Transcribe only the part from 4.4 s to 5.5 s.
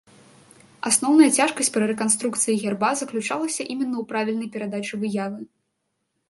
перадачы выявы.